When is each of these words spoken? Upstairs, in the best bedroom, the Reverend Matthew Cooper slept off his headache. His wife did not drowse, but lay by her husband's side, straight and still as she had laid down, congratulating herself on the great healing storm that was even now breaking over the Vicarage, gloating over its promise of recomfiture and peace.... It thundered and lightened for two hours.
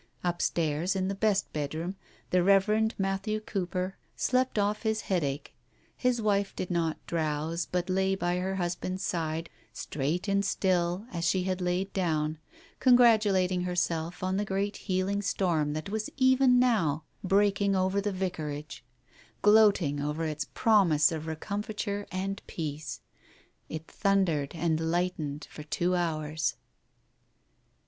Upstairs, 0.23 0.95
in 0.95 1.09
the 1.09 1.13
best 1.13 1.53
bedroom, 1.53 1.95
the 2.31 2.41
Reverend 2.41 2.95
Matthew 2.97 3.39
Cooper 3.39 3.97
slept 4.15 4.57
off 4.57 4.81
his 4.81 5.01
headache. 5.01 5.53
His 5.95 6.19
wife 6.19 6.55
did 6.55 6.71
not 6.71 6.97
drowse, 7.05 7.67
but 7.67 7.87
lay 7.87 8.15
by 8.15 8.37
her 8.37 8.55
husband's 8.55 9.03
side, 9.05 9.47
straight 9.71 10.27
and 10.27 10.43
still 10.43 11.05
as 11.11 11.25
she 11.25 11.43
had 11.43 11.61
laid 11.61 11.93
down, 11.93 12.39
congratulating 12.79 13.61
herself 13.61 14.23
on 14.23 14.37
the 14.37 14.43
great 14.43 14.75
healing 14.77 15.21
storm 15.21 15.73
that 15.73 15.89
was 15.91 16.09
even 16.17 16.57
now 16.57 17.03
breaking 17.23 17.75
over 17.75 18.01
the 18.01 18.11
Vicarage, 18.11 18.83
gloating 19.43 20.01
over 20.01 20.25
its 20.25 20.47
promise 20.55 21.11
of 21.11 21.27
recomfiture 21.27 22.07
and 22.11 22.41
peace.... 22.47 23.01
It 23.69 23.85
thundered 23.85 24.55
and 24.55 24.79
lightened 24.79 25.45
for 25.51 25.61
two 25.61 25.93
hours. 25.93 26.55